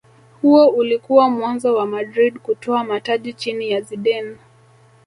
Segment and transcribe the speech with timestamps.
[0.41, 4.37] huo ulikuwa mwanzo wa madrid kutwaa mataji chini ya zidane